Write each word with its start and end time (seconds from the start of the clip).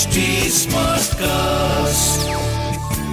HD 0.00 0.20
Smartcast. 0.52 2.20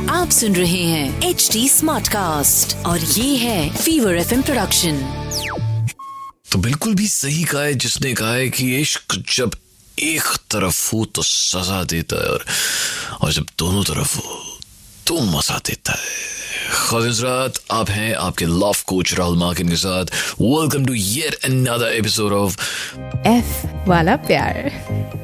आप 0.10 0.30
सुन 0.32 0.56
रहे 0.56 0.84
हैं 0.84 1.22
एच 1.22 1.50
डी 1.52 1.70
स्मार्ट 1.70 2.08
कास्ट 2.08 2.86
और 2.86 3.00
ये 3.00 3.38
है 3.38 3.76
फीवर 3.76 4.16
एफ़ 4.16 4.34
प्रोडक्शन 4.34 5.02
तो 6.52 6.60
बिल्कुल 6.60 6.96
भी 6.96 7.08
सही 7.08 7.44
कहा 7.44 7.62
है 7.62 7.74
जिसने 7.74 8.14
कहा 8.14 8.34
है 8.34 8.50
कि 8.50 8.78
इश्क 8.82 9.24
जब 9.36 9.52
एक 10.00 10.24
तरफ़ 10.24 10.96
हो 10.96 11.06
तो 11.06 11.22
सजा 11.22 11.84
देता 11.84 12.24
है 12.24 12.30
और 12.30 12.46
और 13.22 13.34
जब 13.34 13.46
दोनों 13.60 13.84
तरफ़ 13.84 14.18
हो 14.18 14.58
तो 15.08 15.20
मज़ा 15.22 15.58
देता 15.58 15.92
है। 15.92 16.38
खालिजरात 16.74 17.54
आप 17.72 17.90
हैं 17.90 18.16
आपके 18.16 18.46
लव 18.46 18.76
कोच 18.88 19.14
राहुल 19.14 19.38
मार्किन 19.38 19.70
के 19.70 19.76
साथ। 19.76 20.06
Welcome 20.42 20.86
to 20.86 20.94
yet 20.94 21.36
another 21.36 21.88
episode 21.88 22.34
of 22.34 22.62
F 23.28 23.68
वाला 23.90 24.16
प्यार। 24.16 24.72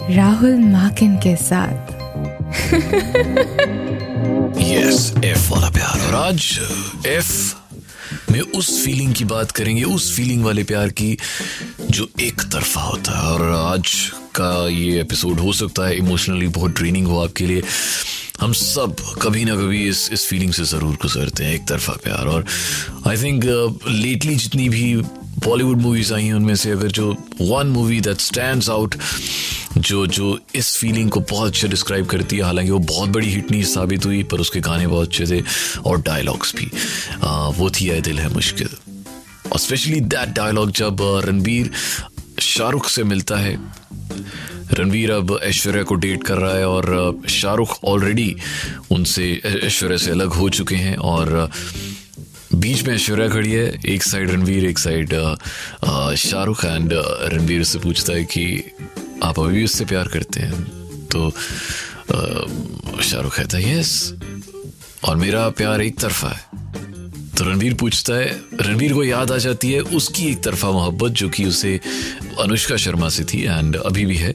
राहुल 0.09 0.55
माकिन 0.61 1.15
के 1.18 1.36
साथ। 1.36 1.91
यस 4.61 5.14
एफ़ 5.25 5.50
वाला 5.51 5.69
प्यार। 5.69 6.01
और 6.07 6.15
आज 6.15 6.59
एफ़ 7.07 8.31
में 8.31 8.39
उस 8.42 8.83
फीलिंग 8.86 9.14
की 9.14 9.25
बात 9.25 9.51
करेंगे, 9.51 9.83
उस 9.83 10.15
फीलिंग 10.15 10.43
वाले 10.45 10.64
प्यार 10.64 10.89
की 10.89 11.18
जो 11.89 12.09
एक 12.19 12.42
तरफा 12.42 12.81
होता 12.81 13.18
है। 13.19 13.31
और 13.31 13.50
आज 13.51 13.95
का 14.36 14.68
ये 14.69 15.00
एपिसोड 15.01 15.39
हो 15.39 15.54
सकता 15.54 15.87
है 15.87 15.97
इमोशनली 15.97 16.47
बहुत 16.47 16.71
ड्रेनिंग 16.71 17.07
हो 17.07 17.23
आपके 17.23 17.45
लिए। 17.45 17.64
हम 18.42 18.54
सब 18.54 18.95
कभी 19.21 19.45
ना 19.45 19.56
कभी 19.56 19.87
इस 19.89 20.09
इस 20.14 20.28
फीलिंग 20.28 20.54
से 20.54 20.64
ज़रूर 20.64 20.95
गुजरते 21.01 21.43
हैं, 21.43 21.54
एक 21.54 21.67
तरफा 21.67 21.93
प्यार। 22.04 22.28
और 22.28 22.45
आई 23.07 23.17
थिंक 23.17 23.43
लेटली 23.87 24.36
जितनी 24.36 24.70
भी 24.70 24.95
बॉलीवुड 25.45 25.81
मूवीज़ 25.81 26.14
आई 26.14 26.25
हैं, 26.25 26.33
उनमें 26.33 26.56
से 26.56 26.71
अगर 26.71 26.87
जो 26.87 27.15
one 27.42 27.67
movie 27.67 28.00
that 28.01 28.20
stands 28.20 28.70
out 28.70 28.95
जो 29.83 30.05
जो 30.07 30.39
इस 30.55 30.78
फीलिंग 30.78 31.10
को 31.10 31.19
बहुत 31.19 31.50
अच्छे 31.50 31.68
डिस्क्राइब 31.68 32.05
करती 32.05 32.38
है। 32.38 32.44
हालाँकि 32.44 32.72
वो 32.72 32.80
बहुत 32.80 33.09
बड़ी 33.09 33.30
हिट 33.30 33.52
नहीं 33.52 33.64
साबित 33.64 34.06
हुई 34.06 34.23
पर 34.23 34.39
उसके 34.39 34.59
गाने 34.59 34.88
बहुत 34.88 35.08
अच्छे 35.08 35.26
थे 35.28 35.44
और 35.86 36.02
डायलॉग्स 36.02 36.56
भी। 36.56 36.72
आ, 37.23 37.48
वो 37.48 37.70
थी 37.70 37.89
आए 37.89 38.02
दिल 38.02 38.20
है 38.20 38.34
मुश्किल। 38.34 38.70
और 39.52 39.59
स्पेशली 39.59 40.00
दैट 40.02 40.30
डायलॉग 40.30 40.72
जब 40.72 40.98
रणबीर 41.26 41.72
शाहरुख 42.39 42.89
से 42.89 43.04
मिलता 43.04 43.36
है। 43.36 43.58
रणवीर 44.73 45.11
अब 45.11 45.39
ऐश्वर्या 45.44 45.84
को 45.84 45.95
डेट 45.95 46.23
कर 46.23 46.38
रहा 46.38 46.56
है 46.56 46.67
और 46.67 47.22
शाहरुख 47.30 47.84
ऑलरेडी 47.84 48.36
उनसे 48.92 49.42
ऐश्वर्या 49.45 49.98
से 49.98 50.11
अलग 50.11 50.28
हो 50.28 50.50
चुके 50.50 50.76
हैं 50.76 50.95
और 50.95 51.52
बीच 52.56 52.84
में 52.84 52.95
ऐश्वर्या 52.95 53.28
खड़ी 53.30 53.52
है। 53.52 53.80
एक 53.86 54.04
साइड 54.04 54.31
रणवीर 54.31 54.66
एक 54.66 54.80
साइड 54.80 55.14
शाहरुख 56.16 56.66
एंड 56.66 56.89
रणवीर 57.34 57.64
से 57.64 57.80
पूछता 57.80 58.14
है 58.14 58.23
कि 58.23 58.64
आप 59.24 59.40
अभी 59.40 59.58
भी 59.58 59.64
उससे 59.64 59.86
प्यार 59.86 60.08
करते 60.08 60.40
हैं 60.40 60.64
तो 61.08 61.32
शाहरुख 63.02 63.36
कहता 63.36 63.58
है 63.58 63.80
यस 63.80 64.14
और 65.04 65.16
मेरा 65.16 65.50
प्यार 65.50 65.82
एक 65.82 66.00
तरफा 66.00 66.30
है। 66.30 66.64
तो 67.38 67.44
रणवीर 67.44 67.74
पूछता 67.74 68.14
है 68.14 68.42
रणवीर 68.62 68.94
को 68.94 69.04
याद 69.04 69.32
आ 69.32 69.38
जाती 69.38 69.72
है 69.72 69.80
उसकी 69.80 70.26
एक 70.28 70.44
तरफा 70.44 70.72
मोहब्बत 70.72 71.12
जो 71.12 71.30
कि 71.30 71.46
उसे 71.46 71.80
अनुष्का 72.40 72.78
शर्मा 72.78 73.10
से 73.10 73.24
थी 73.24 73.42
एंड 73.44 73.76
अभी 73.76 74.06
भी 74.06 74.18
है 74.18 74.30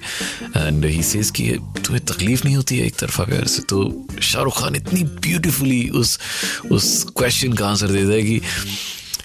एंड 0.56 0.84
ही 0.84 1.02
सेज 1.02 1.30
कि 1.30 1.50
तुम्हें 1.84 2.04
तकलीफ़ 2.04 2.44
नहीं 2.44 2.56
होती 2.56 2.78
है 2.78 2.86
एक 2.86 2.94
तरफा 2.94 3.24
प्यार 3.24 3.46
से? 3.46 3.62
तो 3.62 4.06
शाहरुख 4.22 4.60
खान 4.60 4.76
इतनी 4.76 5.02
ब्यूटीफुली 5.02 5.88
उस 5.88 6.18
उस 6.70 7.06
क्वेश्चन 7.16 7.52
का 7.52 7.68
आंसर 7.68 7.88
देता 7.88 8.12
है 8.12 8.22
कि 8.22 8.40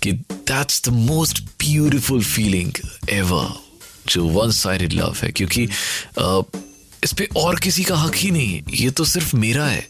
कि 0.04 0.12
that's 0.52 0.82
the 0.86 0.94
most 0.94 1.44
beautiful 1.60 2.24
feeling 2.24 2.72
ever 3.10 3.54
जो 4.10 4.26
वन 4.28 4.52
साइडेड 4.52 4.94
लव 4.94 5.16
है, 5.24 5.32
क्योंकि 5.32 5.64
इस 7.04 7.14
पे 7.18 7.28
और 7.38 7.60
किसी 7.60 7.84
का 7.84 7.96
हक 7.96 8.16
ही 8.16 8.32
नहीं 8.32 8.54
है। 8.54 8.64
ये 8.76 8.90
तो 8.90 9.06
सिर्फ़ 9.06 9.36
मेरा 9.36 9.66
है। 9.66 9.88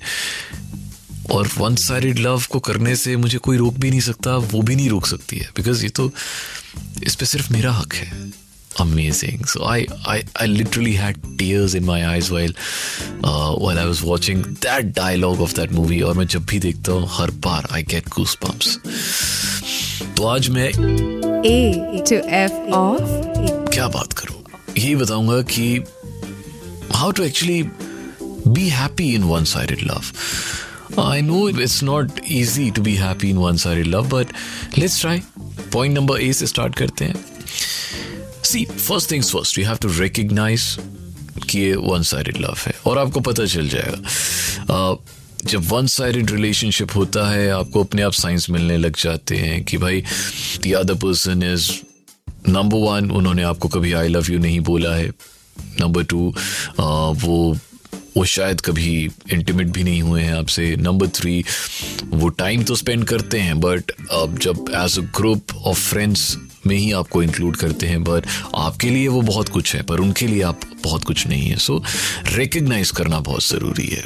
और 1.31 1.49
वन 1.57 1.75
साइडेड 1.75 2.19
लव 2.19 2.43
को 2.51 2.59
करने 2.59 2.95
से 2.95 3.15
मुझे 3.17 3.37
कोई 3.37 3.57
रोक 3.57 3.73
भी 3.73 3.89
नहीं 3.89 3.99
सकता, 4.01 4.35
वो 4.37 4.61
भी 4.61 4.75
नहीं 4.75 4.89
रोक 4.89 5.05
सकती 5.07 5.37
है। 5.37 5.49
बिकॉज़ 5.55 5.83
ये 5.83 5.89
तो 5.89 6.11
इस 7.03 7.15
पे 7.15 7.25
सिर्फ़ 7.25 7.53
मेरा 7.53 7.71
हक 7.73 7.93
है। 7.93 8.31
Amazing 8.81 9.45
so 9.45 9.63
I 9.65 9.85
I 10.07 10.21
I 10.41 10.47
literally 10.47 10.93
had 10.93 11.17
tears 11.37 11.75
in 11.75 11.83
my 11.83 12.01
eyes 12.01 12.29
while 12.31 12.53
while 13.23 13.77
I 13.77 13.85
was 13.85 14.03
watching 14.03 14.43
that 14.43 14.85
dialogue 14.95 15.41
of 15.41 15.53
that 15.55 15.71
movie 15.71 16.01
और 16.01 16.17
मैं 16.17 16.25
जब 16.27 16.45
भी 16.45 16.59
देखता 16.59 16.91
हूँ, 16.91 17.07
हर 17.11 17.31
बार 17.45 17.67
गेट 17.83 18.09
गूस 18.09 18.35
पम्प्स 18.45 18.77
तो 20.17 20.25
आज 20.27 20.49
मैं 20.49 20.69
ए 21.45 22.03
टू 22.09 22.15
एफ़ 22.15 22.53
ऑफ़ 22.73 23.62
क्या 23.73 23.87
बात 23.87 24.13
करूँ? 24.13 24.43
यही 24.77 24.95
बताऊँगा 24.95 25.41
कि 25.41 25.83
how 26.91 27.11
to 27.11 27.23
actually 27.23 27.63
be 28.47 28.69
happy 28.69 29.15
in 29.15 29.23
one 29.23 29.43
sided 29.43 29.79
love 29.81 30.03
I 31.01 31.21
know 31.21 31.49
it's 31.49 31.83
not 31.83 32.11
easy 32.31 32.71
to 32.71 32.81
be 32.81 32.95
happy 32.95 33.29
in 33.29 33.37
one 33.37 33.57
sided 33.57 33.87
love 33.87 34.09
but 34.09 34.27
let's 34.77 34.99
try 34.99 35.21
point 35.73 35.95
number 35.95 36.21
A 36.21 36.33
से 36.33 36.47
स्टार्ट 36.47 36.75
करते 36.75 37.05
हैं. 37.05 37.25
See 38.43 38.65
first 38.65 39.11
things 39.11 39.31
first 39.31 39.59
you 39.59 39.65
have 39.65 39.75
to 39.75 39.87
recognise 39.87 40.79
कि 41.49 41.59
ये 41.59 41.75
one 41.75 42.01
sided 42.01 42.37
love 42.37 42.57
है 42.65 42.73
और 42.85 42.97
आपको 42.97 43.19
पता 43.19 43.45
चल 43.45 43.69
जाएगा। 43.69 44.93
अ, 44.93 44.95
जब 45.45 45.63
वन 45.67 45.87
साइडेड 45.87 46.31
रिलेशनशिप 46.31 46.95
होता 46.95 47.31
है 47.31 47.49
आपको 47.49 47.83
अपने 47.83 48.01
आप 48.01 48.11
साइंस 48.11 48.49
मिलने 48.49 48.77
लग 48.77 48.97
जाते 48.97 49.35
हैं 49.35 49.63
कि 49.63 49.77
भाई 49.77 50.03
the 50.67 50.73
other 50.73 50.93
person 50.93 51.43
is 51.43 51.92
number 52.47 52.77
one 52.79 53.11
उन्होंने 53.11 53.43
आपको 53.43 53.67
कभी 53.67 53.93
आई 53.93 54.07
लव 54.07 54.31
यू 54.31 54.39
नहीं 54.39 54.59
बोला 54.61 54.95
है। 54.95 55.07
नंबर 55.79 56.03
टू 56.03 56.33
वो 56.79 57.55
वो 58.17 58.23
शायद 58.25 58.61
कभी 58.61 59.09
इंटीमेट 59.33 59.67
भी 59.67 59.83
नहीं 59.83 60.01
हुए 60.01 60.21
हैं 60.21 60.33
आपसे। 60.33 60.75
नंबर 60.75 61.07
थ्री 61.07 61.43
वो 62.05 62.29
टाइम 62.29 62.63
तो 62.63 62.75
स्पेंड 62.75 63.05
करते 63.05 63.39
हैं 63.39 63.59
बट 63.59 63.91
अब 64.11 64.37
जब 64.41 64.65
as 64.75 64.97
a 64.99 65.01
group 65.17 65.55
of 65.55 65.79
friends 65.79 66.37
में 66.67 66.75
ही 66.75 66.91
आपको 66.91 67.23
इंक्लूड 67.23 67.55
करते 67.55 67.87
हैं 67.87 68.03
बट 68.03 68.25
आपके 68.55 68.89
लिए 68.89 69.07
वो 69.07 69.21
बहुत 69.21 69.49
कुछ 69.49 69.75
है 69.75 69.81
पर 69.83 69.99
उनके 69.99 70.27
लिए 70.27 70.41
आप 70.43 70.59
बहुत 70.83 71.03
कुछ 71.03 71.27
नहीं 71.27 71.49
है। 71.49 71.57
सो 71.57 71.77
so, 71.77 72.37
रिकग्नाइज 72.37 72.91
करना 72.91 73.19
बहुत 73.19 73.47
ज़रूरी 73.47 73.87
है। 73.87 74.03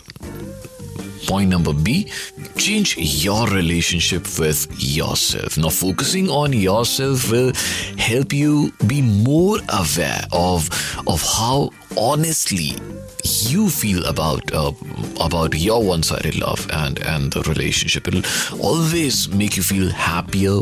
Point 1.27 1.49
number 1.49 1.73
B 1.73 2.09
change 2.55 2.97
your 2.97 3.47
relationship 3.47 4.23
with 4.39 4.67
yourself. 4.79 5.57
Now, 5.57 5.69
focusing 5.69 6.29
on 6.29 6.53
yourself 6.53 7.29
will 7.29 7.51
help 7.97 8.31
you 8.33 8.71
be 8.87 9.01
more 9.01 9.59
aware 9.69 10.21
of, 10.31 10.69
of 11.05 11.21
how 11.21 11.71
honestly 11.97 12.75
you 13.23 13.69
feel 13.69 14.05
about 14.05 14.53
uh, 14.53 14.71
about 15.19 15.53
your 15.55 15.83
one-sided 15.83 16.35
love 16.37 16.65
and 16.71 16.99
and 17.05 17.33
the 17.33 17.41
relationship 17.41 18.07
it'll 18.07 18.23
always 18.61 19.27
make 19.29 19.57
you 19.57 19.63
feel 19.63 19.89
happier 19.89 20.61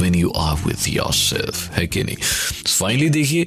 when 0.00 0.18
you 0.22 0.32
are 0.44 0.56
with 0.64 0.88
yourself 0.94 1.62
है 1.76 1.86
कि 1.86 2.02
नहीं 2.04 2.16
finally 2.66 3.08
देखिए 3.18 3.46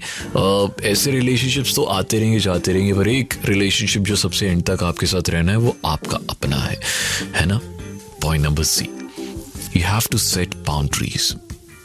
ऐसे 0.92 1.12
relationships 1.12 1.76
तो 1.76 1.84
आते 1.98 2.20
रहेंगे 2.20 2.40
जाते 2.48 2.74
रहेंगे 2.74 2.94
पर 2.94 3.08
एक 3.08 3.38
रिलेशनशिप 3.46 4.04
जो 4.12 4.16
सबसे 4.26 4.50
एंड 4.50 4.64
तक 4.70 4.84
आपके 4.84 5.06
साथ 5.14 5.30
रहना 5.30 5.52
है 5.52 5.58
वो 5.68 5.76
आपका 5.86 6.20
अपना 6.30 6.64
है 6.64 6.80
है 7.36 7.46
ना 7.46 7.60
point 8.22 8.46
number 8.46 8.64
C 8.64 8.90
you 9.74 9.84
have 9.84 10.08
to 10.10 10.18
set 10.18 10.56
boundaries. 10.64 11.36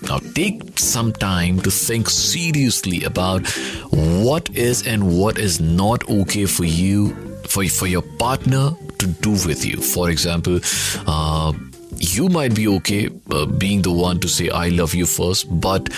Now, 0.03 0.19
take 0.35 0.79
some 0.79 1.13
time 1.13 1.61
to 1.61 1.71
think 1.71 2.11
seriously 2.11 3.05
about 3.05 3.47
what 3.91 4.51
is 4.51 4.87
and 4.87 5.19
what 5.19 5.39
is 5.39 5.61
not 5.61 6.09
okay 6.09 6.47
for 6.47 6.65
you, 6.65 7.09
for, 7.45 7.65
for 7.69 7.87
your 7.87 8.03
partner 8.03 8.71
to 8.99 9.07
do 9.07 9.31
with 9.31 9.65
you. 9.65 9.79
For 9.79 10.11
example, 10.11 10.61
uh, 11.07 11.53
you 11.99 12.29
might 12.29 12.55
be 12.55 12.69
okay 12.69 13.09
uh, 13.31 13.47
being 13.47 13.83
the 13.83 13.91
one 13.91 14.19
to 14.19 14.29
say 14.29 14.49
i 14.51 14.69
love 14.69 14.95
you 14.95 15.07
first 15.07 15.47
but 15.61 15.89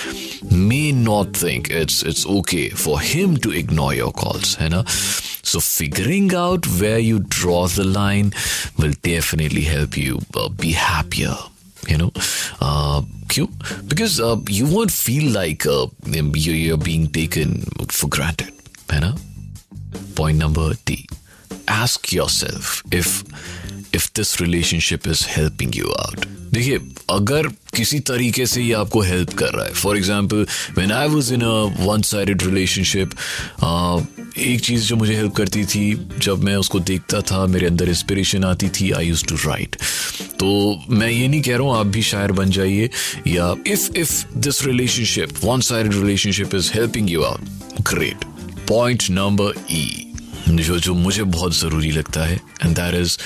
may 0.50 0.92
not 0.92 1.36
think 1.36 1.70
it's 1.70 2.02
it's 2.02 2.26
okay 2.26 2.68
for 2.68 3.00
him 3.00 3.36
to 3.36 3.50
ignore 3.50 3.94
your 3.94 4.12
calls 4.12 4.60
you 4.60 4.68
know 4.68 4.84
so 4.86 5.60
figuring 5.60 6.34
out 6.34 6.66
where 6.80 6.98
you 6.98 7.18
draw 7.20 7.66
the 7.68 7.84
line 7.84 8.32
will 8.78 8.92
definitely 9.02 9.62
help 9.62 9.96
you 9.96 10.18
uh, 10.34 10.48
be 10.48 10.72
happier 10.72 11.34
you 11.86 11.96
know? 11.96 12.12
Uh, 12.60 13.02
cute 13.28 13.50
because 13.86 14.20
uh, 14.20 14.36
you 14.48 14.66
won't 14.66 14.90
feel 14.90 15.32
like 15.32 15.66
uh, 15.66 15.84
um, 16.18 16.32
you're 16.34 16.76
being 16.76 17.06
taken 17.08 17.62
for 17.88 18.08
granted 18.08 18.52
you 18.92 19.00
know 19.00 19.14
point 20.14 20.38
number 20.38 20.72
d. 20.84 21.06
Ask 21.68 22.12
yourself 22.12 22.82
if 22.90 23.22
if 23.98 24.10
this 24.16 24.40
relationship 24.40 25.08
is 25.08 25.24
helping 25.28 25.76
you 25.76 25.90
out 25.92 26.26
देखिए, 26.52 26.78
अगर 27.10 27.46
किसी 27.76 27.98
तरीके 28.00 28.44
से 28.46 28.62
ये 28.62 28.72
आपको 28.74 29.00
help 29.02 29.32
कर 29.38 29.52
रहा 29.54 29.64
है 29.66 29.72
for 29.72 29.96
example 29.96 30.46
when 30.78 30.92
I 30.92 31.08
was 31.08 31.32
in 31.34 31.42
a 31.42 31.84
one 31.84 32.02
side 32.02 32.42
relationship 32.42 33.10
एक 34.38 34.60
चीज़ 34.60 34.86
जो 34.86 34.96
मुझे 34.96 35.14
हेल्प 35.16 35.34
करती 35.36 35.64
थी, 35.64 35.94
जब 36.18 36.42
मैं 36.44 36.54
उसको 36.56 36.80
देखता 36.80 37.20
था, 37.20 37.44
मेरे 37.46 37.66
अंदर 37.66 37.88
इंस्पिरेशन 37.88 38.44
आती 38.44 38.68
थी 38.80 38.90
आई 38.90 39.06
यूज़ 39.06 39.24
टू 39.26 39.36
राइट 39.46 39.76
तो 40.40 40.48
मैं 40.90 41.10
ये 41.10 41.28
नहीं 41.28 41.42
कह 41.42 41.56
रहा 41.56 41.62
हूँ, 41.62 41.76
आप 41.76 41.86
भी 41.86 42.02
शायर 42.02 42.32
बन 42.32 42.50
जाइए, 42.50 42.90
या 43.26 43.54
if 43.66 43.96
if 43.96 44.24
this 44.38 44.64
relationship 44.66 45.44
one 45.44 45.60
side 45.70 45.92
relationship 45.94 46.54
is 46.54 46.72
helping 46.74 47.10
you 47.10 47.22
out 47.22 47.80
great 47.90 48.24
point 48.68 49.10
number 49.10 49.64
E 49.70 50.07
जो 50.56 50.78
जो 50.78 50.94
मुझे 50.94 51.22
बहुत 51.22 51.54
ज़रूरी 51.54 51.90
लगता 51.90 52.24
है 52.24 52.34
and 52.34 52.74
that 52.76 52.94
is 52.94 53.16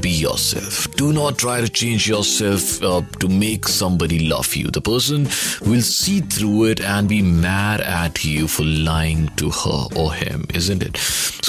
be 0.00 0.10
yourself 0.38 0.96
do 0.98 1.10
not 1.12 1.38
try 1.40 1.60
to 1.60 1.66
change 1.66 2.08
yourself 2.24 3.18
to 3.20 3.28
make 3.28 3.68
somebody 3.68 4.18
love 4.18 4.46
you 4.56 4.70
the 4.70 4.78
person 4.78 5.26
will 5.66 5.82
see 5.82 6.20
through 6.36 6.66
it 6.66 6.80
and 6.80 7.08
be 7.08 7.20
mad 7.22 7.80
at 7.80 8.24
you 8.26 8.46
for 8.46 8.66
lying 8.66 9.28
to 9.38 9.48
her 9.48 9.98
or 9.98 10.14
him 10.16 10.46
isn't 10.56 10.82
it 10.82 10.98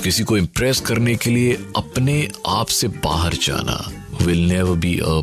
किसी 0.04 0.24
को 0.24 0.38
impress 0.38 0.80
करने 0.80 1.16
के 1.16 1.30
लिए 1.30 1.54
अपने 1.78 2.28
आप 2.48 2.68
से 2.68 2.88
बाहर 3.04 3.34
जाना 3.42 3.80
will 4.22 4.48
never 4.48 4.78
be 4.78 4.98
a 4.98 5.22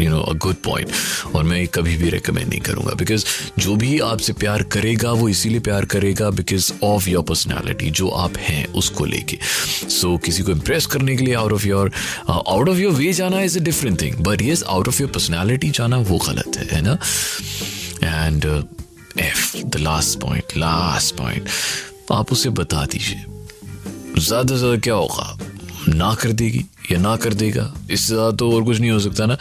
you 0.00 0.10
know 0.10 0.20
a 0.20 0.32
good 0.32 0.56
point 0.64 0.90
और 1.34 1.44
मैं 1.44 1.66
कभी 1.68 1.96
भी 1.96 2.10
रिकमेंड 2.10 2.48
नहीं 2.48 2.60
करूँगा 2.60 2.94
बिकॉज़ 2.94 3.24
जो 3.58 3.76
भी 3.76 3.98
आपसे 4.00 4.32
प्यार 4.32 4.62
करेगा 4.62 5.12
वो 5.12 5.28
इसीलिए 5.28 5.60
प्यार 5.60 5.84
करेगा 5.84 6.30
बिकॉज़ 6.30 6.72
ऑफ़ 6.84 7.08
योर 7.08 7.24
पर्सनैलिटी 7.24 7.90
जो 7.90 8.08
आप 8.08 8.36
हैं 8.38 8.66
उसको 8.72 9.04
लेके। 9.04 9.38
सो 9.42 10.16
so, 10.16 10.24
किसी 10.24 10.42
को 10.42 10.52
इम्प्रेस 10.52 10.86
करने 10.86 11.16
के 11.16 11.24
लिए 11.24 11.34
out 11.34 11.52
of 11.52 11.66
your 11.66 11.92
out 12.30 12.68
of 12.68 12.78
your 12.78 12.92
way 12.92 13.12
जाना 13.12 13.40
is 13.40 13.58
a 13.58 13.62
different 13.62 14.00
thing 14.02 14.16
but 14.16 14.42
yes 14.42 14.62
out 14.62 14.88
of 14.88 15.02
your 15.02 15.10
personality 15.10 15.70
जाना 15.70 15.96
वो 15.96 16.18
गलत 16.18 16.56
है 16.56 16.66
है 16.76 16.80
ना? 16.82 16.98
And 18.04 18.44
F 19.20 19.56
the 19.56 19.76
last 19.76 20.18
point 20.20 20.56
last 20.56 21.16
point 21.16 21.48
आप 22.12 22.32
उसे 22.32 22.50
बता 22.50 22.84
दीजिए। 22.84 23.24
ज़्यादा 24.18 24.54
से 24.54 24.58
ज़्यादा 24.58 24.76
क्या 24.76 24.94
होगा? 24.94 25.38
ना 25.88 26.14
कर 26.14 26.32
देगी। 26.32 26.64
या 26.90 26.98
ना 26.98 27.16
कर 27.16 27.34
देगा। 27.34 27.72
इससे 27.90 28.06
ज़्यादा 28.06 28.30
तो 28.32 28.50
और 28.52 28.64
कुछ 28.64 28.80
नहीं 28.80 28.90
हो 28.90 28.98
सकता 29.00 29.26
ना। 29.26 29.36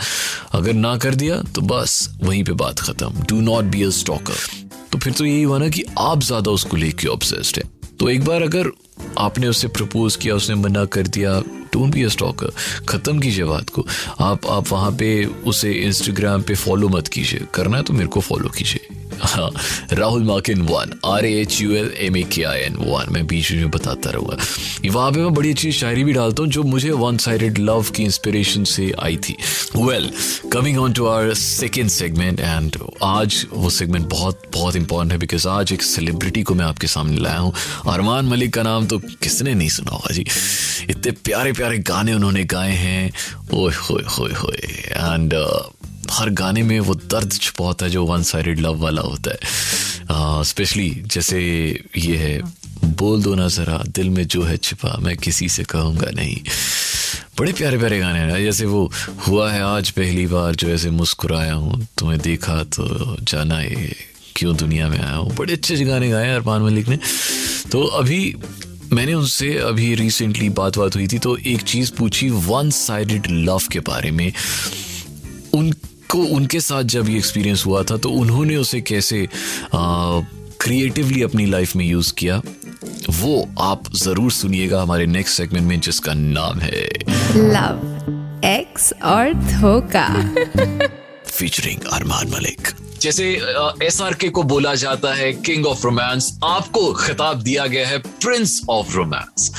अगर 0.53 0.73
ना 0.73 0.95
कर 0.97 1.15
दिया 1.15 1.41
तो 1.55 1.61
बस 1.63 2.09
वहीं 2.21 2.43
पे 2.43 2.51
बात 2.55 2.79
ख़त्म। 2.79 3.23
Do 3.23 3.39
not 3.43 3.65
be 3.65 3.83
a 3.83 3.89
stalker 3.93 4.65
तो 4.91 4.97
फिर 4.97 5.13
तो 5.13 5.25
यही 5.25 5.41
हुआ 5.43 5.57
ना 5.59 5.67
कि 5.69 5.83
आप 5.99 6.21
ज़्यादा 6.23 6.51
उसको 6.51 6.77
लेके 6.77 7.07
ऑब्सेस्ड 7.07 7.57
है। 7.57 7.63
तो 7.99 8.09
एक 8.09 8.23
बार 8.25 8.41
अगर 8.43 8.71
आपने 9.17 9.47
उससे 9.47 9.67
प्रपोज 9.67 10.15
किया, 10.15 10.35
उसने 10.35 10.55
मना 10.55 10.83
कर 10.87 11.07
दिया 11.07 11.39
डोंट 11.73 11.93
बी 11.93 12.03
अ 12.03 12.07
स्टॉकर 12.09 12.51
ख़त्म 12.89 13.19
कीजिए 13.19 13.43
बात 13.45 13.69
को। 13.69 13.85
आप 14.19 14.45
आप 14.47 14.71
वहाँ 14.71 14.91
पे 14.91 15.09
उसे 15.25 15.71
इंस्टाग्राम 15.73 16.41
पे 16.41 16.55
फॉलो 16.55 16.89
मत 16.89 17.07
कीजिए। 17.07 17.47
करना 17.53 17.77
है 17.77 17.83
तो 17.83 17.93
मेरे 17.93 18.07
को 18.07 18.21
फॉलो 18.21 18.49
कीजिए। 18.49 18.96
हाँ 19.21 19.49
Rahul 19.93 20.23
Makin 20.23 20.61
on 20.61 20.99
R 21.05 21.25
H 21.25 21.61
U 21.61 21.71
L 21.71 21.93
M 21.97 22.17
A 22.17 22.23
K 22.23 22.43
I 22.43 22.59
N 22.59 22.75
one 22.79 23.13
मैं 23.13 23.25
बीच 23.27 23.51
में 23.51 23.69
बताता 23.71 24.09
रहूँगा। 24.09 24.37
वहाँ 24.89 25.11
पे 25.11 25.19
मैं 25.19 25.33
बड़ी 25.33 25.51
अच्छी 25.51 25.71
शायरी 25.71 26.03
भी 26.03 26.13
डालता 26.13 26.43
हूँ 26.43 26.51
जो 26.51 26.63
मुझे 26.63 26.91
वन 26.91 27.17
साइडेड 27.17 27.57
लव 27.57 27.85
की 27.95 28.03
इंस्पिरेशन 28.03 28.63
से 28.63 28.91
आई 28.99 29.17
थी। 29.17 29.35
Well 29.75 30.11
coming 30.53 30.77
on 30.79 30.93
to 30.93 31.05
our 31.05 31.33
second 31.33 31.89
segment 31.89 32.39
and 32.39 32.77
आज 33.03 33.45
वो 33.53 33.69
सेगमेंट 33.69 34.09
बहुत 34.09 34.41
बहुत 34.53 34.75
इंपॉर्टेंट 34.75 35.11
है 35.11 35.17
बिकॉज़ 35.17 35.47
आज 35.47 35.73
एक 35.73 35.83
सेलिब्रिटी 35.83 36.43
को 36.43 36.55
मैं 36.55 36.65
आपके 36.65 36.87
सामने 36.87 37.17
लाया 37.17 37.37
हूँ। 37.37 37.53
अरमान 37.87 38.25
मलिक 38.25 38.53
का 38.53 38.63
नाम 38.63 38.85
तो 38.85 38.99
किसने 38.99 39.53
नहीं 39.53 39.69
सुना 39.69 39.91
होगा 39.91 40.13
जी? 40.13 40.25
इतने 40.89 41.11
प्यारे 41.11 41.53
प्यारे 41.53 41.77
गाने 41.77 42.13
उन्होंने 42.13 42.43
गाए 42.43 42.71
हैं। 42.71 43.11
ओए, 43.53 43.71
होए 43.71 44.57
एंड 44.87 45.33
हर 46.11 46.29
गाने 46.29 46.63
में 46.63 46.79
वो 46.79 46.95
दर्द 46.95 47.33
छुपा 47.33 47.65
होता 47.65 47.85
है 47.85 47.91
जो 47.91 48.05
वन 48.05 48.23
साइडेड 48.23 48.59
लव 48.59 48.81
वाला 48.81 49.01
होता 49.01 49.31
है। 49.31 50.43
स्पेशली 50.43 50.89
uh, 50.91 51.07
जैसे 51.07 51.39
ये 51.97 52.15
है 52.17 52.41
बोल 52.85 53.23
दो 53.23 53.33
ना 53.35 53.47
ज़रा 53.47 53.77
दिल 53.87 54.09
में 54.09 54.25
जो 54.27 54.43
है 54.43 54.57
छिपा 54.57 54.97
मैं 54.97 55.15
किसी 55.17 55.49
से 55.49 55.63
कहूँगा 55.63 56.11
नहीं। 56.15 56.35
बड़े 57.39 57.53
प्यारे 57.53 57.77
प्यारे 57.77 57.99
गाने 57.99 58.19
हैं। 58.19 58.43
जैसे 58.43 58.65
वो 58.65 58.91
हुआ 59.27 59.51
है 59.51 59.61
आज 59.63 59.89
पहली 59.89 60.25
बार 60.27 60.55
जो 60.55 60.69
ऐसे 60.69 60.89
मुस्कुराया 60.91 61.53
हूँ 61.53 61.87
तुम्हें 61.97 62.19
देखा 62.21 62.63
तो 62.75 63.17
जाना 63.21 63.59
ये 63.61 63.95
क्यों 64.35 64.55
दुनिया 64.57 64.87
में 64.89 64.99
आया 64.99 65.15
हूँ। 65.15 65.35
बड़े 65.35 65.53
अच्छे 65.53 65.73
अच्छे 65.73 65.85
गाने 65.85 66.09
गाए 66.09 66.29
अरमान 66.35 66.61
मलिक 66.61 66.87
ने। 66.87 66.99
तो 67.71 67.83
अभी 67.99 68.35
मैंने 68.93 69.13
उनसे 69.13 69.53
अभी 69.59 69.93
रिसेंटली 69.95 70.49
बात 70.49 70.77
बात 70.77 70.95
हुई 70.95 71.07
थी 71.07 71.19
तो 71.19 71.35
एक 71.37 71.61
चीज़ 71.61 71.91
पूछी 71.97 72.29
वन 72.29 72.69
साइडेड 72.71 73.27
लव 73.29 73.61
के 73.71 73.79
बारे 73.79 74.11
में। 74.11 74.31
उनको 76.15 76.35
उनके 76.35 76.59
साथ 76.59 76.83
जब 76.83 77.09
ये 77.09 77.17
एक्सपीरियंस 77.17 77.65
हुआ 77.65 77.83
था 77.83 77.97
तो 77.97 78.09
उन्होंने 78.09 78.55
उसे 78.55 78.81
कैसे 78.81 79.27
क्रिएटिवली 79.75 81.21
अपनी 81.21 81.45
लाइफ 81.45 81.75
में 81.75 81.85
यूज़ 81.85 82.13
किया 82.13 82.41
वो 83.09 83.47
आप 83.59 83.83
ज़रूर 83.95 84.31
सुनिएगा 84.31 84.81
हमारे 84.81 85.05
नेक्स्ट 85.05 85.37
सेगमेंट 85.37 85.67
में 85.67 85.79
जिसका 85.79 86.13
नाम 86.13 86.59
है 86.59 86.87
लव 87.35 88.41
एक्स 88.45 88.93
और 89.03 89.33
धोखा। 89.33 90.07
फीचरिंग 91.25 91.87
अरमान 91.93 92.27
मलिक 92.27 92.67
जैसे 93.01 93.25
एस 93.85 93.99
आर 94.01 94.13
के 94.21 94.29
को 94.29 94.43
बोला 94.51 94.73
जाता 94.75 95.13
है 95.13 95.31
किंग 95.33 95.65
ऑफ़ 95.65 95.83
रोमांस 95.83 96.31
आपको 96.43 96.91
खिताब 96.93 97.41
दिया 97.41 97.65
गया 97.67 97.87
है 97.87 97.97
prince 97.99 98.61
of 98.69 98.95
romance 98.95 99.51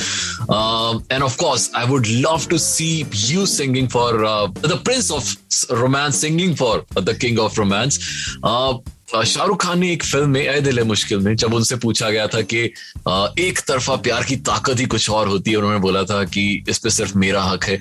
and 1.12 1.22
of 1.22 1.36
course 1.36 1.70
I 1.76 1.86
would 1.86 2.06
love 2.06 2.46
to 2.50 2.58
see 2.58 2.90
you 3.28 3.46
singing 3.46 3.88
for 3.88 4.22
the 4.66 4.80
prince 4.84 5.10
of 5.12 5.34
romance 5.72 6.20
singing 6.20 6.54
for 6.56 6.86
the 7.00 7.16
king 7.20 7.38
of 7.38 7.58
romance 7.58 7.98
Shahrukh 9.08 9.62
Khan 9.62 9.78
ने 9.78 9.92
एक 9.92 10.02
फ़िल्म 10.04 10.28
में 10.28 10.40
ए 10.40 10.60
दिल 10.60 10.78
है 10.78 10.84
मुश्किल 10.84 11.18
में, 11.18 11.34
जब 11.36 11.54
उनसे 11.54 11.76
पूछा 11.76 12.10
गया 12.10 12.26
था 12.26 12.40
कि 12.42 12.58
एक 13.42 13.60
तरफा 13.68 13.94
प्यार 13.96 14.24
की 14.24 14.36
ताकत 14.36 14.80
ही 14.80 14.84
कुछ 14.86 15.08
और 15.10 15.28
होती 15.28 15.50
है, 15.50 15.56
उन्होंने 15.56 15.78
बोला 15.78 16.02
था 16.02 16.24
कि 16.24 16.64
इस 16.68 16.78
पे 16.78 16.90
सिर्फ़ 16.90 17.16
मेरा 17.18 17.42
हक 17.42 17.64
है। 17.64 17.80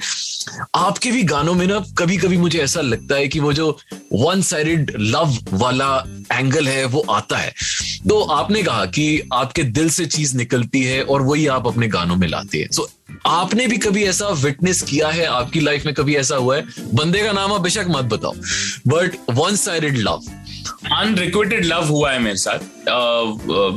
आपके 0.75 1.11
भी 1.11 1.23
गानों 1.23 1.53
में 1.53 1.65
ना 1.67 1.79
कभी 1.97 2.17
कभी 2.17 2.37
मुझे 2.37 2.59
ऐसा 2.59 2.81
लगता 2.81 3.15
है 3.15 3.27
कि 3.27 3.39
वो 3.39 3.53
जो 3.53 3.77
वन 4.13 4.41
साइडेड 4.41 4.91
लव 4.99 5.37
वाला 5.53 5.97
एंगल 6.31 6.67
है, 6.67 6.85
वो 6.85 7.05
आता 7.09 7.37
है। 7.37 7.53
तो 8.09 8.21
आपने 8.21 8.63
कहा 8.63 8.85
कि 8.85 9.21
आपके 9.33 9.63
दिल 9.63 9.89
से 9.89 10.05
चीज़ 10.05 10.35
निकलती 10.37 10.83
है 10.83 11.03
और 11.03 11.21
वही 11.21 11.47
आप 11.47 11.67
अपने 11.67 11.87
गानों 11.87 12.15
में 12.15 12.27
लाते 12.27 12.57
हैं। 12.57 12.69
सो 12.71 12.89
आपने 13.25 13.67
भी 13.67 13.77
कभी 13.77 14.03
ऐसा 14.03 14.29
विटनेस 14.29 14.81
किया 14.81 15.07
है? 15.09 15.25
आपकी 15.25 15.59
लाइफ 15.59 15.85
में 15.85 15.93
कभी 15.95 16.15
ऐसा 16.15 16.35
हुआ 16.35 16.55
है? 16.55 16.65
बंदे 16.93 17.23
का 17.23 17.31
नाम 17.31 17.53
आप 17.53 17.61
बेशक 17.61 17.85
मत 17.89 18.05
बताओ। 18.05 18.33
But 18.87 19.17
one 19.29 19.55
sided 19.55 19.97
love 19.97 20.23
unrequited 20.93 21.65
love 21.65 21.83
हुआ 21.85 22.11
है 22.11 22.19
मेरे 22.19 22.37
साथ। 22.37 22.59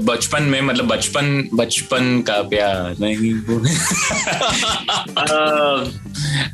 बचपन 0.05 0.43
में 0.43 0.61
मतलब 0.61 0.87
बचपन 0.87 1.49
बचपन 1.55 2.21
का 2.27 2.41
प्यार 2.43 2.97
नहीं 3.01 3.33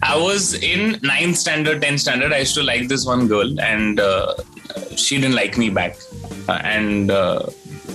I 0.04 0.20
was 0.20 0.56
in 0.56 0.96
ninth 1.04 1.36
standard 1.36 1.80
tenth 1.80 1.98
standard 1.98 2.32
I 2.34 2.44
to 2.54 2.62
like 2.62 2.88
this 2.88 3.06
one 3.06 3.26
girl 3.28 3.58
and 3.60 4.00
she 4.98 5.16
didn't 5.16 5.34
like 5.34 5.58
me 5.58 5.70
back 5.70 5.98
and 6.50 7.12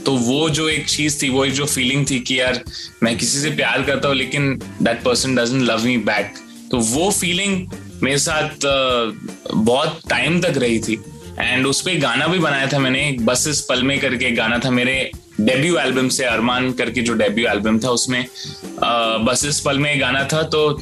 तो 0.05 0.11
वो 0.17 0.49
जो 0.49 0.69
एक 0.69 0.87
चीज़ 0.89 1.21
थी 1.21 1.29
वो 1.29 1.45
एक 1.45 1.53
जो 1.53 1.65
फीलिंग 1.65 2.05
थी 2.09 2.19
कि 2.19 2.39
यार 2.39 2.59
मैं 3.03 3.17
किसी 3.17 3.39
से 3.39 3.49
प्यार 3.49 3.81
करता 3.81 4.07
हूँ 4.07 4.15
लेकिन 4.15 4.53
that 4.81 5.03
person 5.03 5.35
doesn't 5.35 5.63
love 5.63 5.83
me 5.85 5.97
back 5.97 6.33
तो 6.71 6.77
वो 6.77 7.11
फीलिंग 7.11 7.67
मेरे 8.03 8.17
साथ 8.17 8.49
बहुत 9.55 9.99
टाइम 10.09 10.41
तक 10.41 10.53
रही 10.57 10.79
थी। 10.79 10.95
एंड 11.41 11.67
उस 11.67 11.81
पर 11.81 11.97
गाना 11.99 12.27
भी 12.27 12.39
बनाया 12.39 12.67
था 12.67 12.79
मैंने 12.79 13.17
बसेस 13.21 13.61
पल 13.69 13.83
में 13.83 13.99
करके 13.99 14.31
गाना 14.31 14.59
था 14.59 14.69
मेरे 14.69 15.11
डेब्यू 15.41 15.77
एल्बम 15.77 16.09
से 16.09 16.23
अरमान 16.23 16.71
करके 16.73 17.01
जो 17.01 17.13
डेब्यू 17.13 17.47
एल्बम 17.47 17.79
था 17.79 17.89
उसमें। 17.89 18.25
बसेस 19.25 19.59
पल 19.59 19.79
में 19.79 20.01
गाना 20.01 20.23
था 20.23 20.43
तो 20.43 20.81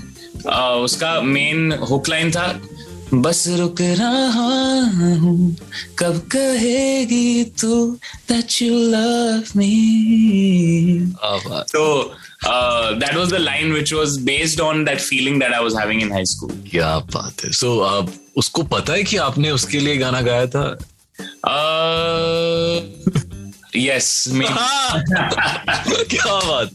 आ, 0.50 0.72
उसका 0.72 1.22
मेन 1.22 1.72
हुक 1.72 2.10
लाइन 2.10 2.32
था 2.32 2.48
बस 3.14 3.48
रुक 3.48 3.82
रहा 3.82 5.18
हूँ। 5.18 5.58
कब 6.00 6.18
कहेगी 6.18 7.44
तू 7.44 8.00
दैट 8.30 8.62
यू 8.62 8.74
लव 8.74 9.44
मी 9.58 11.14
तो 11.74 12.14
that 12.94 13.16
was 13.16 13.30
the 13.30 13.36
line 13.36 13.74
which 13.74 13.94
was 13.94 14.18
based 14.18 14.60
on 14.60 14.86
that 14.86 15.00
feeling 15.00 15.40
that 15.40 15.54
I 15.54 15.64
was 15.64 15.74
having 15.76 16.02
in 16.02 16.12
high 16.12 16.26
school 16.26 16.64
क्या 16.72 17.00
बात 17.00 17.46
है। 17.46 17.52
सो 17.52 18.02
so, 18.02 18.10
uh, 18.10 18.16
उसको 18.38 18.64
पता 18.64 18.94
है 18.94 19.04
कि 19.04 19.18
आपने 19.18 19.52
उसके 19.52 19.80
लिए 19.80 19.98
गाना 19.98 20.22
गाया 20.22 20.46
था? 20.46 20.78
यस 23.76 24.26
uh, 24.28 24.36
क्या 26.10 26.40
बात 26.40 26.70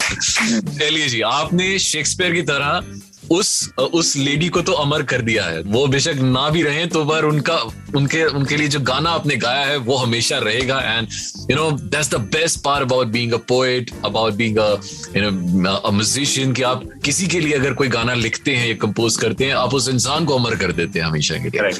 चलिए 0.80 1.08
जी 1.08 1.20
आपने 1.20 1.78
शेक्सपियर 1.78 2.32
की 2.32 2.42
तरह 2.42 2.84
उस 3.30 3.70
उस 3.92 4.16
लेडी 4.16 4.48
को 4.48 4.60
तो 4.60 4.72
अमर 4.72 5.02
कर 5.02 5.22
दिया 5.22 5.44
है। 5.44 5.60
वो 5.62 5.86
बेशक 5.86 6.14
ना 6.14 6.48
भी 6.50 6.62
रहे 6.62 6.86
तो 6.86 7.04
पर 7.04 7.24
उनका 7.24 7.56
उनके 7.96 8.24
उनके 8.24 8.56
लिए 8.56 8.68
जो 8.68 8.80
गाना 8.80 9.10
आपने 9.10 9.36
गाया 9.36 9.64
है 9.66 9.76
वो 9.76 9.96
हमेशा 9.96 10.38
रहेगा। 10.38 10.78
And 10.78 11.08
you 11.50 11.56
know 11.56 11.70
that's 11.70 12.10
the 12.10 12.20
best 12.34 12.60
part 12.60 12.82
about 12.82 13.06
being 13.06 13.32
a 13.32 13.36
poet 13.48 13.90
about 14.04 14.32
being 14.32 14.58
a 14.58 14.70
you 15.16 15.30
know 15.30 15.74
a 15.74 15.90
musician 15.90 16.52
कि 16.52 16.62
आप 16.62 16.82
किसी 17.04 17.26
के 17.26 17.40
लिए 17.40 17.52
अगर 17.52 17.74
कोई 17.74 17.88
गाना 17.88 18.14
लिखते 18.14 18.56
हैं 18.56 18.68
या 18.68 18.74
कंपोज 18.74 19.16
करते 19.16 19.44
हैं 19.44 19.54
आप 19.54 19.74
उस 19.74 19.88
इंसान 19.88 20.24
को 20.24 20.38
अमर 20.38 20.54
कर 20.54 20.72
देते 20.72 20.98
हैं 20.98 21.06
हमेशा 21.06 21.34
के 21.34 21.48
लिए। 21.48 21.70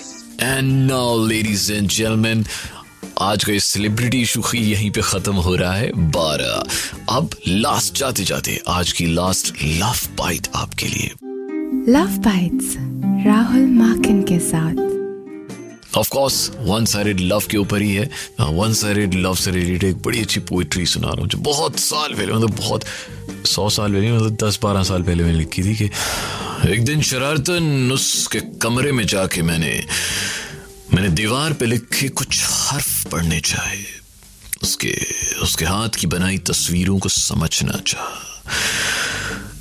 And 0.42 0.90
now 0.90 1.26
ladies 1.26 1.72
and 1.72 1.88
gentleman 1.88 2.44
आज 3.22 3.44
का 3.44 3.52
ये 3.52 3.60
सेलिब्रिटी 3.60 4.20
इशू 4.22 4.42
यहीं 4.54 4.90
पे 4.90 5.00
खत्म 5.00 5.34
हो 5.34 5.54
रहा 5.56 5.74
है। 5.74 5.90
बारह। 6.10 7.14
अब 7.16 7.36
लास्ट 7.48 7.98
जाते 7.98 8.24
जाते 8.24 8.60
आज 8.68 8.92
की 8.92 9.06
लास्ट 9.06 9.54
लव 9.62 10.08
बाइट 10.18 10.48
आपके 10.54 10.86
लिए। 10.86 11.10
लव 11.88 12.17
बाइट्स 12.25 12.75
राहुल 13.26 13.67
माकिन 13.71 14.23
के 14.23 14.38
साथ। 14.38 15.97
Of 15.99 16.09
course 16.09 16.50
one 16.61 16.85
sided 16.85 17.21
love 17.21 17.43
के 17.50 17.57
ऊपर 17.57 17.83
ही 17.83 17.95
है। 17.95 18.11
वन 18.41 18.73
साइडेड 18.73 19.14
लव 19.14 19.35
से 19.35 19.50
रिलेटेड 19.50 19.91
एक 19.91 20.03
बड़ी 20.03 20.21
अच्छी 20.21 20.41
पोइट्री 20.41 20.87
सुना 20.87 21.09
रहा 21.09 21.21
हूँ। 21.21 21.29
जो 21.29 21.38
बहुत 21.38 21.79
साल 21.79 22.14
पहले 22.14 22.33
मतलब 22.33 22.50
बहुत 22.50 22.85
सौ 23.47 23.69
साल 23.69 23.93
पहले 23.93 24.12
मतलब 24.12 24.37
दस 24.45 24.59
बारह 24.62 24.83
साल 24.83 25.03
पहले 25.03 25.25
मैंने 25.25 25.38
लिखी 25.38 25.62
थी 25.62 25.75
कि 25.75 25.91
एक 26.73 26.85
दिन 26.85 27.03
शरारतन 27.03 27.91
उसके 27.93 28.41
कमरे 28.41 28.93
में 28.93 29.07
जाके 29.07 29.43
मैंने 29.43 29.87
मैंने 30.95 31.09
दीवार 31.09 31.53
पे 31.53 31.67
लिखे 31.67 32.09
कुछ 32.09 32.43
हर्फ 32.45 33.07
पढ़ने 33.12 33.41
चाहे। 33.41 33.83
उसके 34.62 34.97
उसके 35.43 35.64
हाथ 35.64 35.88
की 35.88 36.07
बनाई 36.07 36.38
तस्वीरों 36.38 36.99
को 36.99 37.09
समझना 37.09 37.81
चाह। 37.87 38.31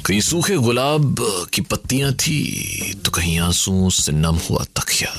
कहीं 0.05 0.19
सूखे 0.22 0.55
गुलाब 0.57 1.15
की 1.53 1.62
पत्तियाँ 1.62 2.12
थी 2.13 2.93
तो 3.05 3.12
कहीं 3.12 3.38
आँसू 3.39 3.89
से 3.89 4.12
नम 4.12 4.36
हुआ 4.50 4.63
तकिया। 4.75 5.12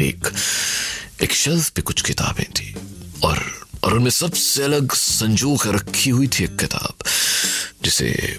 एक 0.00 0.28
एक 1.22 1.32
शेल्फ 1.34 1.70
पे 1.70 1.82
कुछ 1.82 2.02
किताबें 2.02 2.44
थी, 2.50 2.74
और 3.24 3.42
और 3.84 3.94
उनमें 3.94 4.10
सबसे 4.10 4.62
अलग 4.62 4.92
संजो 4.94 5.56
कर 5.56 5.74
रखी 5.74 6.10
हुई 6.10 6.28
थी 6.28 6.44
एक 6.44 6.56
किताब, 6.60 7.04
जिसे 7.84 8.38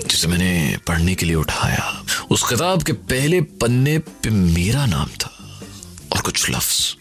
जिसे 0.00 0.28
मैंने 0.28 0.78
पढ़ने 0.88 1.14
के 1.14 1.26
लिए 1.26 1.36
उठाया। 1.36 2.04
उस 2.30 2.48
किताब 2.48 2.82
के 2.82 2.92
पहले 2.92 3.40
पन्ने 3.60 3.98
पे 3.98 4.30
मेरा 4.30 4.86
नाम 4.86 5.08
था, 5.20 5.30
और 6.12 6.20
कुछ 6.20 6.50
लफ्ज। 6.50 6.96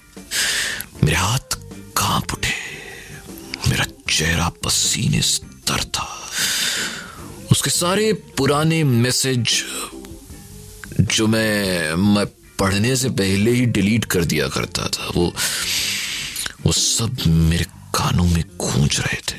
मेरे 1.04 1.18
हाथ 1.18 1.56
काँप 1.98 2.34
उठे, 2.34 2.56
मेरा 3.68 3.86
चेहरा 4.10 4.50
पसीने 4.64 5.22
से 5.24 5.48
तर 5.64 5.84
था। 5.86 6.08
उसके 7.60 7.70
सारे 7.70 8.14
पुराने 8.14 8.84
मैसेज 8.84 9.64
जो 11.00 11.28
मैं 11.28 11.94
मैं 11.96 12.26
पढ़ने 12.60 12.96
से 12.96 13.10
पहले 13.10 13.52
ही 13.52 13.66
डिलीट 13.66 14.06
कर 14.06 14.26
दिया 14.26 14.48
करता 14.48 14.88
था, 14.88 15.08
वो 15.16 15.34
वो 16.66 16.72
सब 16.72 17.18
मेरे 17.28 17.66
कानों 17.96 18.24
में 18.24 18.44
गूंज 18.58 19.00
रहे 19.00 19.18
थे। 19.30 19.38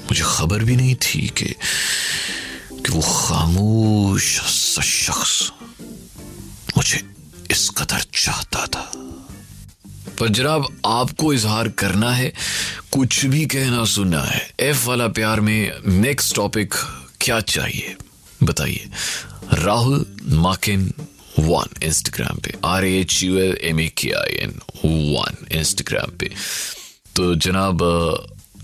मुझे 0.00 0.22
खबर 0.26 0.64
भी 0.64 0.76
नहीं 0.76 0.94
थी 0.94 1.28
कि 1.28 1.54
कि 2.72 2.92
वो 2.92 3.02
खामोश 3.02 4.40
शख्स 4.80 5.52
मुझे 6.76 7.02
इस 7.50 7.68
कदर 7.68 8.00
चाहता 8.14 8.66
था। 8.66 8.92
पर 10.08 10.28
जनाब, 10.28 10.80
आपको 10.86 11.32
इजहार 11.32 11.68
करना 11.68 12.12
है, 12.12 12.32
कुछ 12.92 13.24
भी 13.24 13.46
कहना 13.46 13.84
सुनना 13.84 14.22
है। 14.22 14.50
एफ़ 14.60 14.86
वाला 14.86 15.08
प्यार 15.08 15.40
में 15.40 15.72
नेक्स्ट 15.88 16.36
टॉपिक 16.36 16.74
क्या 17.20 17.40
चाहिए? 17.40 17.96
बताइए। 18.42 18.88
राहुल 19.52 20.16
माकिन 20.24 20.92
वन 21.38 21.66
इंस्टाग्राम 21.82 22.38
पे। 22.38 22.54
R 22.64 22.84
H 22.84 23.22
U 23.22 23.38
L 23.38 23.58
M 23.62 23.80
A 23.80 23.88
K 23.88 24.10
I 24.10 24.36
N 24.36 24.60
one 24.84 25.58
Instagram 25.58 26.10
पे। 26.16 26.30
तो 27.16 27.34
जनाब, 27.34 27.82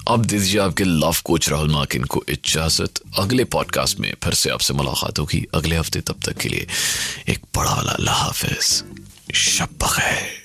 अब 0.09 0.25
दीजिए 0.25 0.61
आपके 0.61 0.85
लव 0.85 1.17
कोच 1.25 1.49
राहुल 1.49 1.71
माकिन 1.71 2.05
को 2.05 2.25
इजाज़त। 2.29 2.91
अगले 3.19 3.45
पॉडकास्ट 3.45 4.01
में 4.01 4.15
फिर 4.25 4.35
से 4.35 4.51
आपसे 4.51 4.75
मुलाकात 4.75 5.19
होगी। 5.19 5.47
अगले 5.55 5.77
हफ़्ते 5.77 6.01
तब 6.01 6.17
तक 6.25 6.37
के 6.37 6.49
लिए 6.49 6.67
एक 7.29 7.39
बड़ा 7.57 7.75
वाला 7.75 8.13
हाफिज। 8.13 8.85
शब 9.35 9.69
बखैर 9.83 10.45